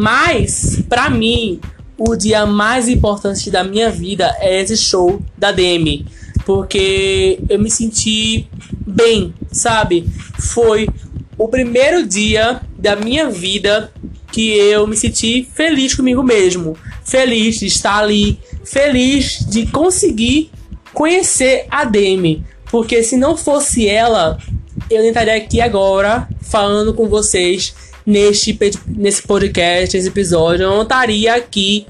[0.00, 1.58] Mas, para mim,
[1.98, 6.06] o dia mais importante da minha vida é esse show da Demi.
[6.46, 8.46] Porque eu me senti
[8.86, 10.08] bem, sabe?
[10.38, 10.88] Foi
[11.36, 13.92] o primeiro dia da minha vida
[14.30, 16.76] que eu me senti feliz comigo mesmo.
[17.04, 18.38] Feliz de estar ali.
[18.64, 20.52] Feliz de conseguir
[20.94, 22.44] conhecer a Demi.
[22.70, 24.38] Porque se não fosse ela,
[24.88, 27.74] eu não estaria aqui agora falando com vocês
[28.08, 30.64] neste, nesse podcast, nesse episódio.
[30.64, 31.86] Eu não estaria aqui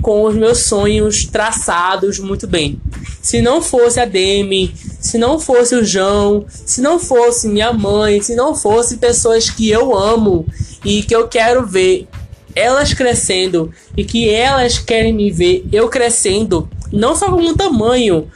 [0.00, 2.80] com os meus sonhos traçados muito bem.
[3.20, 8.22] Se não fosse a Demi, se não fosse o João, se não fosse minha mãe,
[8.22, 10.46] se não fosse pessoas que eu amo
[10.82, 12.08] e que eu quero ver
[12.56, 18.26] elas crescendo e que elas querem me ver eu crescendo, não só como tamanho,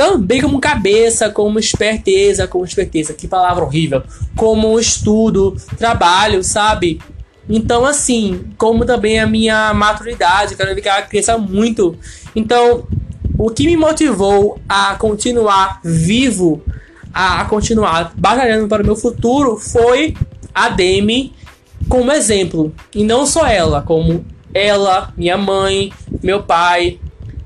[0.00, 4.02] também como cabeça, como esperteza, como esperteza, que palavra horrível,
[4.34, 6.98] como estudo, trabalho, sabe?
[7.46, 11.98] Então, assim, como também a minha maturidade, quero ver que ela cresça muito.
[12.34, 12.86] Então,
[13.36, 16.62] o que me motivou a continuar vivo,
[17.12, 20.16] a, continuar batalhando para o meu futuro, foi
[20.54, 21.34] a Demi
[21.90, 22.72] como exemplo.
[22.94, 26.98] E não só ela, como ela, minha mãe, meu pai,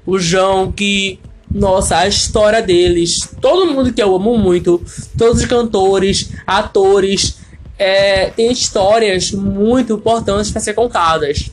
[0.06, 1.18] o João, que.
[1.54, 4.82] Nossa, a história deles, todo mundo que eu amo muito,
[5.16, 7.36] todos os cantores, atores,
[7.78, 11.52] é, tem histórias muito importantes para ser contadas.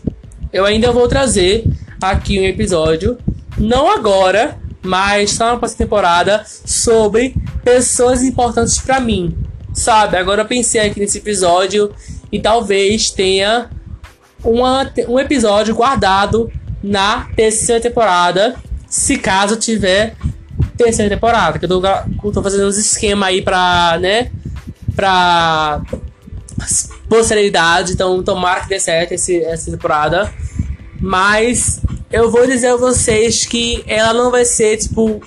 [0.52, 1.64] Eu ainda vou trazer
[2.02, 3.16] aqui um episódio,
[3.60, 9.38] não agora, mas só na próxima temporada, sobre pessoas importantes para mim.
[9.72, 10.18] Sabe?
[10.18, 11.94] Agora eu pensei aqui nesse episódio
[12.32, 13.70] e talvez tenha
[14.44, 16.52] uma, um episódio guardado
[16.84, 18.56] na terceira temporada,
[18.92, 20.16] se caso tiver
[20.78, 24.30] terceira temporada, que eu tô, tô fazendo uns esquemas aí pra, né,
[24.94, 25.82] pra
[27.08, 30.32] posteridade, então tomara que dê certo esse, essa temporada.
[31.00, 31.80] Mas
[32.12, 35.22] eu vou dizer a vocês que ela não vai ser, tipo,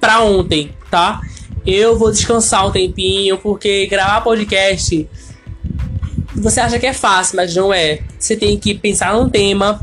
[0.00, 1.20] pra ontem, tá?
[1.64, 5.08] Eu vou descansar um tempinho, porque gravar podcast
[6.34, 8.00] você acha que é fácil, mas não é.
[8.18, 9.80] Você tem que pensar num tema,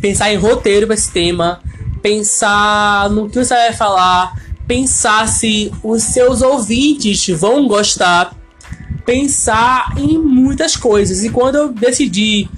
[0.00, 1.60] pensar em roteiro para esse tema,
[2.06, 8.32] pensar no que você vai falar, pensar se os seus ouvintes vão gostar,
[9.04, 11.24] pensar em muitas coisas.
[11.24, 12.48] E quando eu decidi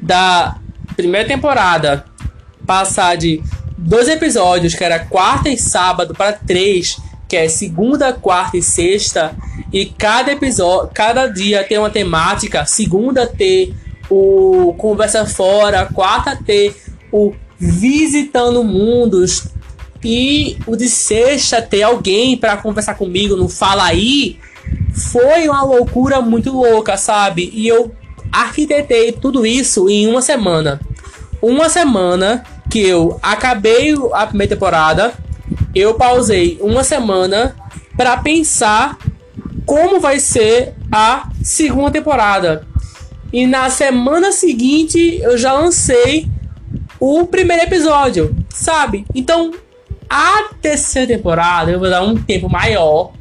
[0.00, 0.56] da
[0.96, 2.06] primeira temporada
[2.66, 3.42] passar de
[3.76, 6.96] dois episódios, que era quarta e sábado, para três,
[7.28, 9.36] que é segunda, quarta e sexta,
[9.70, 12.64] e cada episódio, cada dia tem uma temática.
[12.64, 13.74] Segunda ter
[14.08, 16.74] o conversa fora, quarta ter
[17.12, 19.46] o visitando mundos
[20.04, 24.38] e o de sexta ter alguém para conversar comigo no fala aí.
[24.92, 27.50] Foi uma loucura muito louca, sabe?
[27.54, 27.94] E eu
[28.30, 30.80] arquitetei tudo isso em uma semana.
[31.40, 35.14] Uma semana que eu acabei a primeira temporada,
[35.74, 37.56] eu pausei uma semana
[37.96, 38.98] para pensar
[39.64, 42.66] como vai ser a segunda temporada.
[43.32, 46.28] E na semana seguinte eu já lancei
[47.06, 49.04] o primeiro episódio, sabe?
[49.14, 49.52] Então,
[50.08, 53.12] a terceira temporada eu vou dar um tempo maior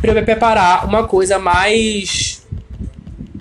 [0.00, 2.46] para eu preparar uma coisa mais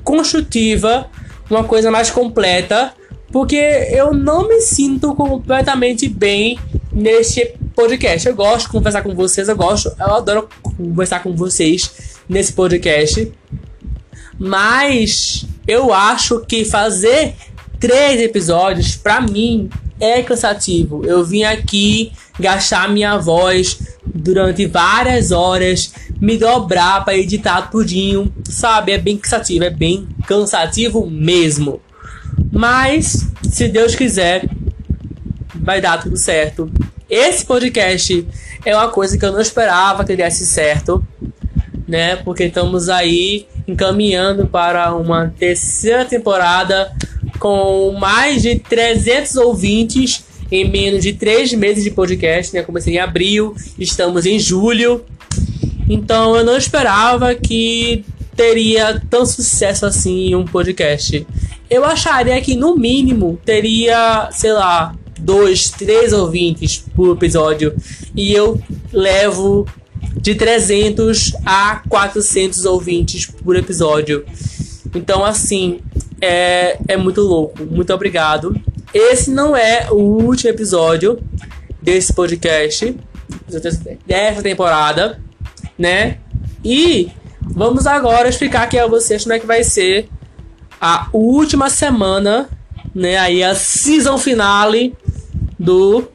[0.04, 1.08] construtiva,
[1.48, 2.92] uma coisa mais completa,
[3.32, 3.56] porque
[3.92, 6.58] eu não me sinto completamente bem
[6.92, 8.28] neste podcast.
[8.28, 13.32] Eu gosto de conversar com vocês, eu gosto, eu adoro conversar com vocês nesse podcast.
[14.40, 17.36] Mas eu acho que fazer
[17.82, 19.68] três episódios, para mim,
[20.00, 21.04] é cansativo.
[21.04, 28.92] Eu vim aqui gastar minha voz durante várias horas, me dobrar para editar tudinho, sabe?
[28.92, 31.82] É bem cansativo, é bem cansativo mesmo.
[32.52, 34.48] Mas, se Deus quiser,
[35.56, 36.72] vai dar tudo certo.
[37.10, 38.28] Esse podcast
[38.64, 41.06] é uma coisa que eu não esperava que desse certo,
[41.88, 42.16] né?
[42.18, 46.92] Porque estamos aí encaminhando para uma terceira temporada
[47.42, 52.62] com mais de 300 ouvintes em menos de três meses de podcast, né?
[52.62, 55.04] Comecei em abril, estamos em julho.
[55.90, 61.26] Então eu não esperava que teria tão sucesso assim um podcast.
[61.68, 67.74] Eu acharia que no mínimo teria, sei lá, dois, três ouvintes por episódio.
[68.16, 68.62] E eu
[68.94, 69.66] levo
[70.16, 74.24] de 300 a 400 ouvintes por episódio.
[74.94, 75.80] Então, assim,
[76.22, 77.64] é, é muito louco.
[77.64, 78.56] Muito obrigado.
[78.94, 81.20] Esse não é o último episódio
[81.82, 82.96] desse podcast,
[84.06, 85.20] dessa temporada,
[85.78, 86.20] né?
[86.64, 87.10] E
[87.42, 90.08] vamos agora explicar aqui a vocês como é que vai ser
[90.80, 92.50] a última semana,
[92.94, 93.18] né?
[93.18, 94.96] Aí a season finale
[95.58, 96.08] do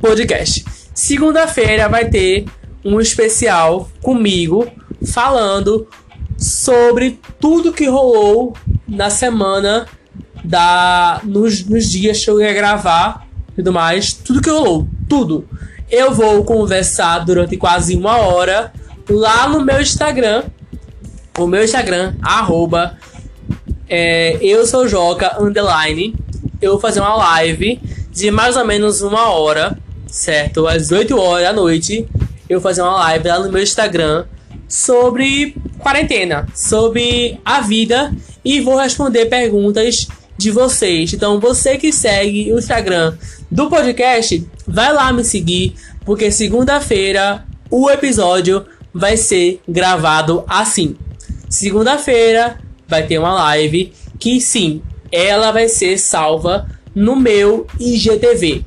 [0.00, 0.64] podcast.
[0.94, 2.44] Segunda-feira vai ter
[2.84, 4.70] um especial comigo
[5.06, 5.88] falando
[6.36, 8.54] sobre tudo que rolou
[8.88, 9.86] na semana
[10.42, 15.46] da nos, nos dias que eu ia gravar e tudo mais, tudo que rolou, tudo.
[15.90, 18.72] Eu vou conversar durante quase uma hora
[19.08, 20.44] lá no meu Instagram,
[21.38, 22.96] o meu Instagram arroba
[23.88, 26.14] é, eu sou Joca underline.
[26.60, 27.80] Eu vou fazer uma live
[28.12, 30.66] de mais ou menos uma hora, certo?
[30.66, 32.06] Às 8 horas da noite,
[32.48, 34.26] eu vou fazer uma live lá no meu Instagram
[34.68, 38.14] sobre quarentena, sobre a vida
[38.44, 41.12] e vou responder perguntas de vocês.
[41.12, 43.16] Então, você que segue o Instagram
[43.50, 45.74] do podcast, vai lá me seguir,
[46.04, 50.96] porque segunda-feira o episódio vai ser gravado assim.
[51.48, 58.64] Segunda-feira vai ter uma live que sim, ela vai ser salva no meu IGTV.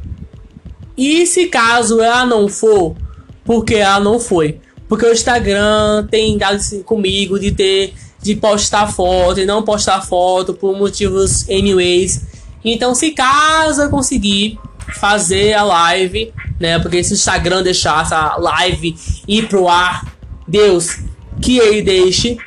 [0.97, 2.95] E se caso ela não for,
[3.43, 4.59] porque ela não foi?
[4.91, 10.53] Porque o Instagram tem dado comigo de ter de postar foto e não postar foto
[10.53, 12.25] por motivos anyways.
[12.61, 14.59] Então, se caso eu conseguir
[14.99, 16.77] fazer a live, né?
[16.77, 18.93] Porque se o Instagram deixar essa live
[19.25, 20.13] ir pro ar,
[20.45, 20.97] Deus
[21.41, 22.37] que ele deixe.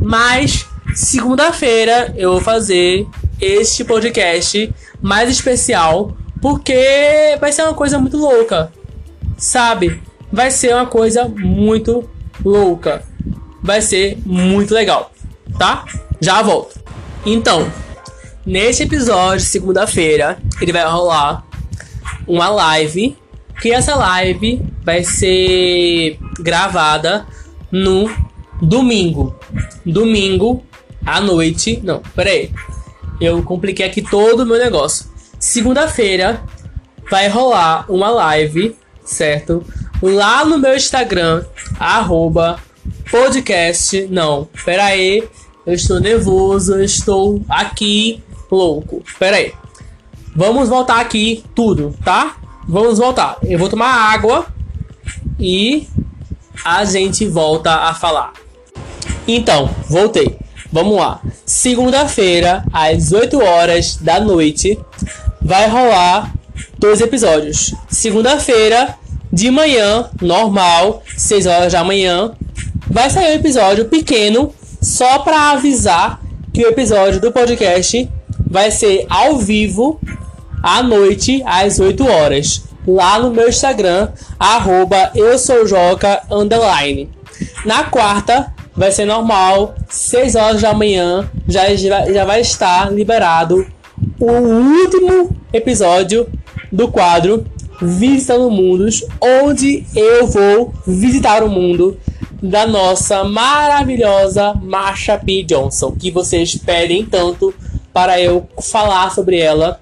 [0.00, 0.64] Mas
[0.94, 3.04] segunda-feira eu vou fazer
[3.40, 4.72] este podcast
[5.02, 8.72] mais especial porque vai ser uma coisa muito louca,
[9.36, 10.00] sabe?
[10.32, 12.08] Vai ser uma coisa muito
[12.44, 13.02] louca.
[13.62, 15.12] Vai ser muito legal,
[15.58, 15.84] tá?
[16.20, 16.80] Já volto.
[17.26, 17.70] Então,
[18.46, 21.44] neste episódio, segunda-feira, ele vai rolar
[22.26, 23.16] uma live.
[23.60, 27.26] Que essa live vai ser gravada
[27.70, 28.10] no
[28.62, 29.38] domingo.
[29.84, 30.64] Domingo
[31.04, 31.78] à noite.
[31.82, 32.50] Não, peraí.
[33.20, 35.06] Eu compliquei aqui todo o meu negócio.
[35.38, 36.42] Segunda-feira
[37.10, 38.74] vai rolar uma live,
[39.04, 39.62] certo?
[40.02, 41.44] Lá no meu Instagram,
[41.78, 42.58] arroba
[43.10, 44.06] podcast.
[44.10, 45.28] Não, peraí.
[45.66, 49.02] Eu estou nervoso, eu estou aqui louco.
[49.18, 49.52] Peraí.
[50.34, 52.36] Vamos voltar aqui tudo, tá?
[52.66, 53.36] Vamos voltar.
[53.42, 54.46] Eu vou tomar água
[55.38, 55.86] e
[56.64, 58.32] a gente volta a falar.
[59.28, 60.38] Então, voltei.
[60.72, 61.20] Vamos lá.
[61.44, 64.78] Segunda-feira, às 8 horas da noite,
[65.42, 66.32] vai rolar
[66.78, 67.74] dois episódios.
[67.88, 68.96] Segunda-feira,
[69.32, 72.32] de manhã, normal, 6 horas da manhã,
[72.88, 76.20] vai sair um episódio pequeno só para avisar
[76.52, 78.08] que o episódio do podcast
[78.48, 80.00] vai ser ao vivo
[80.62, 84.08] à noite às 8 horas lá no meu Instagram,
[84.38, 87.10] arroba eu sou Joca, underline.
[87.64, 93.66] Na quarta, vai ser normal, 6 horas da manhã, já, já vai estar liberado
[94.18, 96.26] o último episódio
[96.72, 97.44] do quadro
[97.80, 101.98] Visitando Mundos, onde eu vou visitar o mundo
[102.42, 105.42] da nossa maravilhosa Marsha P.
[105.42, 107.54] Johnson, que vocês pedem tanto
[107.92, 109.80] para eu falar sobre ela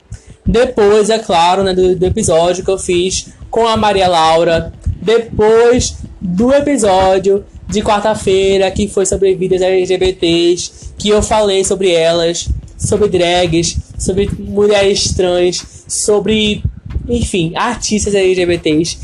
[0.49, 4.73] depois, é claro, né, do, do episódio que eu fiz com a Maria Laura.
[5.03, 12.49] Depois do episódio de quarta-feira que foi sobre vidas LGBTs, que eu falei sobre elas,
[12.79, 16.65] sobre drags, sobre mulheres trans, sobre,
[17.09, 18.99] enfim, artistas LGBTs.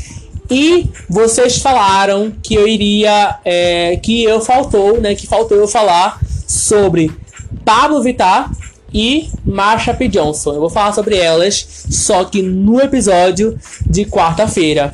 [0.49, 6.19] E vocês falaram que eu iria, é, que eu faltou, né, que faltou eu falar
[6.47, 7.11] sobre
[7.63, 8.51] Pablo Vittar
[8.93, 10.07] e Marsha P.
[10.07, 10.53] Johnson.
[10.53, 14.93] Eu vou falar sobre elas, só que no episódio de quarta-feira.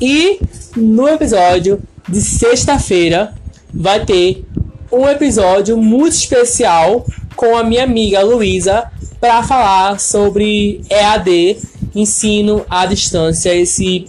[0.00, 0.40] E
[0.76, 3.34] no episódio de sexta-feira
[3.72, 4.44] vai ter
[4.90, 8.90] um episódio muito especial com a minha amiga Luísa
[9.20, 11.58] para falar sobre EAD,
[11.94, 14.06] ensino à distância, esse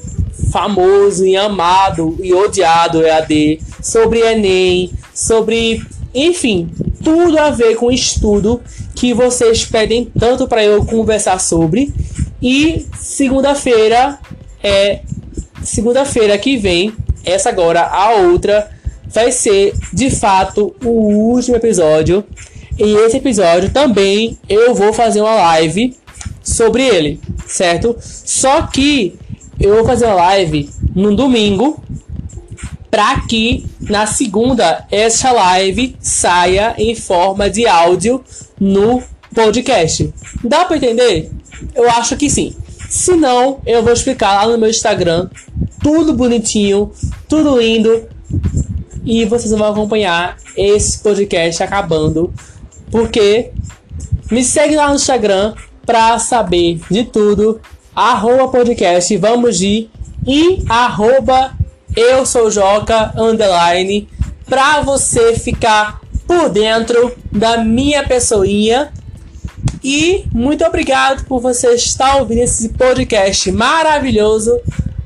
[0.52, 5.82] famoso e amado e odiado EAD, sobre Enem, sobre,
[6.14, 6.70] enfim,
[7.04, 8.62] tudo a ver com estudo
[8.96, 11.94] que vocês pedem tanto para eu conversar sobre.
[12.42, 14.20] E segunda-feira
[14.64, 15.02] é
[15.64, 18.70] segunda-feira que vem, essa agora a outra
[19.08, 22.24] vai ser de fato o último episódio.
[22.78, 25.96] E esse episódio também eu vou fazer uma live
[26.54, 27.96] sobre ele, certo?
[28.00, 29.18] Só que
[29.60, 31.82] eu vou fazer uma live no domingo
[32.90, 38.24] para que na segunda essa live saia em forma de áudio
[38.60, 39.02] no
[39.34, 40.14] podcast.
[40.44, 41.32] Dá para entender?
[41.74, 42.56] Eu acho que sim.
[42.90, 45.30] Se não, eu vou explicar lá no meu Instagram,
[45.82, 46.92] tudo bonitinho,
[47.30, 48.06] tudo lindo,
[49.06, 52.34] e vocês vão acompanhar esse podcast acabando,
[52.92, 53.52] porque
[54.30, 55.54] me segue lá no Instagram
[55.86, 57.60] para saber de tudo.
[57.96, 59.90] Arroba podcast, vamos de
[60.26, 61.52] e arroba
[61.96, 64.08] eu sou Joca underline
[64.46, 68.94] para você ficar por dentro da minha pessoinha.
[69.84, 74.60] E muito obrigado por você estar ouvindo esse podcast maravilhoso.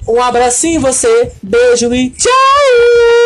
[0.07, 3.24] Um abracinho em você, beijo e tchau!